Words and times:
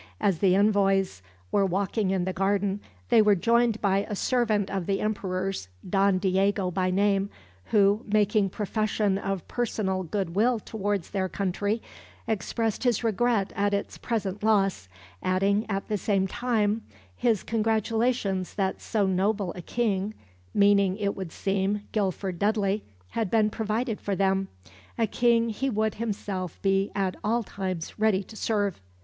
As 0.19 0.39
the 0.39 0.55
envoys 0.55 1.21
were 1.51 1.63
walking 1.63 2.09
in 2.09 2.25
the 2.25 2.33
garden, 2.33 2.79
they 3.09 3.21
were 3.21 3.35
joined 3.35 3.79
by 3.81 3.99
a 4.09 4.15
servant 4.15 4.71
of 4.71 4.87
the 4.87 4.99
Emperor's, 4.99 5.67
Don 5.87 6.17
Diego 6.17 6.71
by 6.71 6.89
name, 6.89 7.29
who, 7.65 8.03
making 8.07 8.49
profession 8.49 9.19
of 9.19 9.47
personal 9.47 10.01
good 10.01 10.33
will 10.33 10.59
towards 10.59 11.11
their 11.11 11.29
country, 11.29 11.83
expressed 12.27 12.83
his 12.83 13.03
regret 13.03 13.53
at 13.55 13.75
its 13.75 13.99
present 13.99 14.41
loss, 14.41 14.89
adding 15.21 15.67
at 15.69 15.87
the 15.87 15.99
same 15.99 16.25
time 16.25 16.81
his 17.15 17.43
congratulations 17.43 18.55
that 18.55 18.81
so 18.81 19.05
noble 19.05 19.53
a 19.55 19.61
King 19.61 20.15
meaning, 20.51 20.97
it 20.97 21.15
would 21.15 21.31
seem, 21.31 21.81
Guilford 21.91 22.39
Dudley 22.39 22.83
had 23.09 23.29
been 23.29 23.51
provided 23.51 24.01
for 24.01 24.15
them, 24.15 24.47
a 24.97 25.05
King 25.05 25.49
he 25.49 25.69
would 25.69 25.93
himself 26.01 26.59
be 26.63 26.89
at 26.95 27.15
all 27.23 27.43
times 27.43 27.99
ready 27.99 28.23
to 28.23 28.35
serve. 28.35 28.81